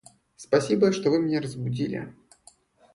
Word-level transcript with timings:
Спасибо, 0.35 0.91
что 0.93 1.11
вы 1.11 1.21
меня 1.21 1.39
разбудили... 1.41 2.11